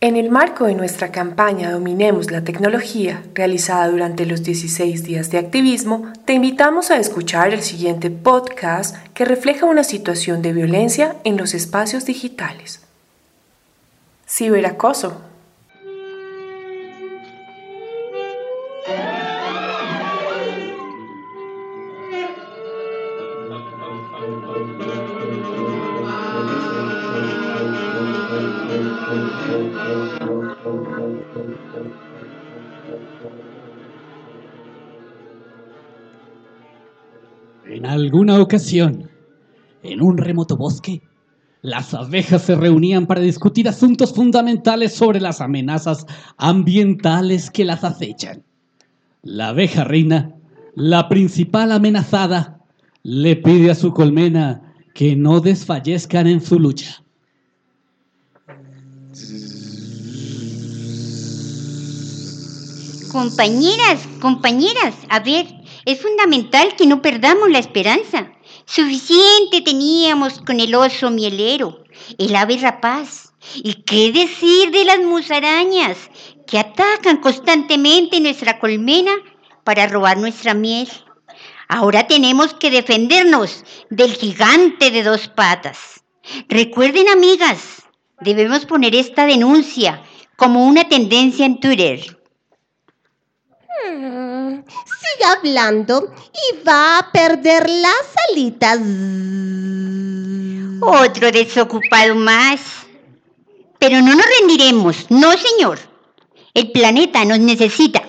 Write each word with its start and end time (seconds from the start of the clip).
En 0.00 0.16
el 0.16 0.30
marco 0.30 0.66
de 0.66 0.76
nuestra 0.76 1.10
campaña 1.10 1.72
Dominemos 1.72 2.30
la 2.30 2.44
tecnología, 2.44 3.24
realizada 3.34 3.88
durante 3.88 4.26
los 4.26 4.44
16 4.44 5.02
días 5.02 5.32
de 5.32 5.38
activismo, 5.38 6.12
te 6.24 6.34
invitamos 6.34 6.92
a 6.92 6.98
escuchar 6.98 7.52
el 7.52 7.62
siguiente 7.62 8.08
podcast 8.08 8.96
que 9.12 9.24
refleja 9.24 9.66
una 9.66 9.82
situación 9.82 10.40
de 10.40 10.52
violencia 10.52 11.16
en 11.24 11.36
los 11.36 11.52
espacios 11.52 12.06
digitales. 12.06 12.80
Ciberacoso. 14.24 15.20
En 37.66 37.86
alguna 37.86 38.40
ocasión, 38.40 39.10
en 39.82 40.02
un 40.02 40.18
remoto 40.18 40.56
bosque, 40.56 41.02
las 41.62 41.94
abejas 41.94 42.42
se 42.42 42.54
reunían 42.54 43.06
para 43.06 43.20
discutir 43.20 43.68
asuntos 43.68 44.14
fundamentales 44.14 44.94
sobre 44.94 45.20
las 45.20 45.40
amenazas 45.40 46.06
ambientales 46.36 47.50
que 47.50 47.64
las 47.64 47.84
acechan. 47.84 48.44
La 49.22 49.48
abeja 49.48 49.84
reina, 49.84 50.34
la 50.74 51.08
principal 51.08 51.72
amenazada, 51.72 52.60
le 53.02 53.36
pide 53.36 53.70
a 53.70 53.74
su 53.74 53.92
colmena 53.92 54.74
que 54.94 55.16
no 55.16 55.40
desfallezcan 55.40 56.26
en 56.26 56.40
su 56.40 56.58
lucha. 56.58 57.02
Compañeras, 63.18 64.06
compañeras, 64.20 64.94
a 65.08 65.18
ver, 65.18 65.44
es 65.84 66.00
fundamental 66.00 66.76
que 66.76 66.86
no 66.86 67.02
perdamos 67.02 67.50
la 67.50 67.58
esperanza. 67.58 68.30
Suficiente 68.64 69.60
teníamos 69.60 70.40
con 70.40 70.60
el 70.60 70.72
oso 70.76 71.10
mielero, 71.10 71.82
el 72.16 72.36
ave 72.36 72.58
rapaz. 72.58 73.32
¿Y 73.56 73.82
qué 73.82 74.12
decir 74.12 74.70
de 74.70 74.84
las 74.84 75.00
musarañas 75.00 75.96
que 76.46 76.60
atacan 76.60 77.16
constantemente 77.16 78.20
nuestra 78.20 78.60
colmena 78.60 79.10
para 79.64 79.88
robar 79.88 80.16
nuestra 80.18 80.54
miel? 80.54 80.88
Ahora 81.66 82.06
tenemos 82.06 82.54
que 82.54 82.70
defendernos 82.70 83.64
del 83.90 84.14
gigante 84.14 84.92
de 84.92 85.02
dos 85.02 85.26
patas. 85.26 86.04
Recuerden, 86.48 87.08
amigas, 87.08 87.82
debemos 88.20 88.64
poner 88.64 88.94
esta 88.94 89.26
denuncia 89.26 90.04
como 90.36 90.68
una 90.68 90.88
tendencia 90.88 91.44
en 91.44 91.58
Twitter. 91.58 92.17
Mm, 93.68 94.62
siga 94.64 95.32
hablando 95.36 96.12
y 96.32 96.64
va 96.64 96.98
a 96.98 97.12
perder 97.12 97.68
las 97.68 98.14
alitas. 98.30 98.80
Otro 100.80 101.30
desocupado 101.30 102.14
más. 102.14 102.86
Pero 103.78 104.00
no 104.00 104.14
nos 104.14 104.26
rendiremos, 104.40 105.10
no 105.10 105.32
señor. 105.32 105.78
El 106.54 106.72
planeta 106.72 107.24
nos 107.24 107.38
necesita. 107.38 108.02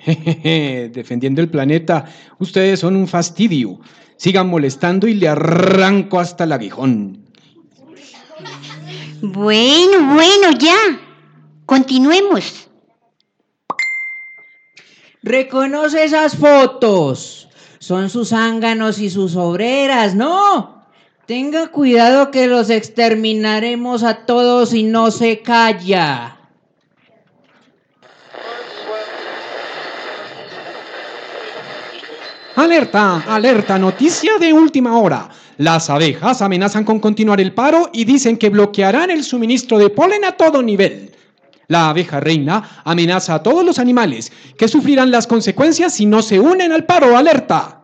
Jejeje, 0.00 0.90
defendiendo 0.94 1.40
el 1.40 1.50
planeta, 1.50 2.04
ustedes 2.38 2.80
son 2.80 2.94
un 2.94 3.08
fastidio. 3.08 3.80
Sigan 4.16 4.48
molestando 4.48 5.06
y 5.06 5.14
le 5.14 5.28
arranco 5.28 6.20
hasta 6.20 6.44
el 6.44 6.52
aguijón. 6.52 7.24
Bueno, 9.20 10.14
bueno, 10.14 10.52
ya. 10.58 11.07
Continuemos. 11.68 12.66
Reconoce 15.22 16.02
esas 16.02 16.34
fotos. 16.34 17.50
Son 17.78 18.08
sus 18.08 18.32
ánganos 18.32 18.98
y 18.98 19.10
sus 19.10 19.36
obreras, 19.36 20.14
¿no? 20.14 20.86
Tenga 21.26 21.66
cuidado 21.68 22.30
que 22.30 22.46
los 22.46 22.70
exterminaremos 22.70 24.02
a 24.02 24.24
todos 24.24 24.72
y 24.72 24.84
no 24.84 25.10
se 25.10 25.42
calla. 25.42 26.38
Alerta, 32.56 33.24
alerta, 33.28 33.78
noticia 33.78 34.38
de 34.40 34.54
última 34.54 34.98
hora. 34.98 35.28
Las 35.58 35.90
abejas 35.90 36.40
amenazan 36.40 36.84
con 36.84 36.98
continuar 36.98 37.42
el 37.42 37.52
paro 37.52 37.90
y 37.92 38.06
dicen 38.06 38.38
que 38.38 38.48
bloquearán 38.48 39.10
el 39.10 39.22
suministro 39.22 39.76
de 39.76 39.90
polen 39.90 40.24
a 40.24 40.32
todo 40.32 40.62
nivel. 40.62 41.17
La 41.70 41.90
abeja 41.90 42.18
reina 42.18 42.80
amenaza 42.82 43.34
a 43.34 43.42
todos 43.42 43.62
los 43.62 43.78
animales 43.78 44.32
que 44.56 44.68
sufrirán 44.68 45.10
las 45.10 45.26
consecuencias 45.26 45.92
si 45.92 46.06
no 46.06 46.22
se 46.22 46.40
unen 46.40 46.72
al 46.72 46.86
paro. 46.86 47.14
Alerta. 47.14 47.82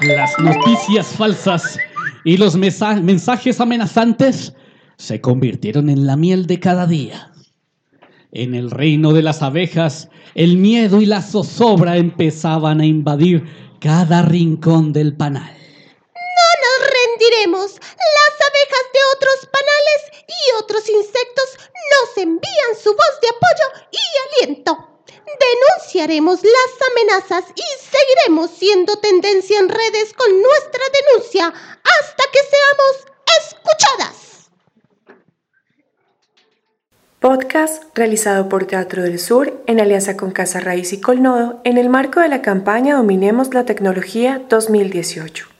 Las 0.00 0.38
noticias 0.40 1.06
falsas 1.16 1.78
y 2.24 2.36
los 2.36 2.56
mensajes 2.56 3.60
amenazantes 3.60 4.52
se 4.96 5.20
convirtieron 5.20 5.88
en 5.90 6.08
la 6.08 6.16
miel 6.16 6.48
de 6.48 6.58
cada 6.58 6.88
día. 6.88 7.33
En 8.36 8.56
el 8.56 8.72
reino 8.72 9.12
de 9.12 9.22
las 9.22 9.42
abejas, 9.42 10.08
el 10.34 10.56
miedo 10.56 11.00
y 11.00 11.06
la 11.06 11.22
zozobra 11.22 11.98
empezaban 11.98 12.80
a 12.80 12.84
invadir 12.84 13.44
cada 13.80 14.22
rincón 14.22 14.92
del 14.92 15.16
panal. 15.16 15.56
No 16.16 16.48
nos 16.64 16.90
rendiremos. 16.90 17.74
Las 17.74 18.34
abejas 18.48 18.86
de 18.92 19.00
otros 19.14 19.48
panales 19.52 20.26
y 20.26 20.58
otros 20.58 20.82
insectos 20.88 21.44
nos 21.92 22.18
envían 22.24 22.72
su 22.82 22.90
voz 22.90 23.14
de 23.22 23.28
apoyo 23.28 23.86
y 23.92 24.42
aliento. 24.42 24.94
Denunciaremos 25.24 26.40
las 26.42 26.72
amenazas 26.90 27.44
y 27.54 27.62
seguiremos 27.86 28.50
siendo 28.50 28.96
tendencia 28.96 29.60
en 29.60 29.68
redes 29.68 30.12
con 30.12 30.42
nuestra 30.42 30.82
denuncia 30.90 31.46
hasta 31.46 32.24
que 32.32 32.40
seamos 32.50 32.73
Podcast 37.24 37.84
realizado 37.94 38.50
por 38.50 38.66
Teatro 38.66 39.02
del 39.02 39.18
Sur 39.18 39.64
en 39.66 39.80
alianza 39.80 40.14
con 40.14 40.30
Casa 40.30 40.60
Raíz 40.60 40.92
y 40.92 41.00
Colnodo 41.00 41.58
en 41.64 41.78
el 41.78 41.88
marco 41.88 42.20
de 42.20 42.28
la 42.28 42.42
campaña 42.42 42.96
Dominemos 42.96 43.54
la 43.54 43.64
Tecnología 43.64 44.42
2018. 44.50 45.53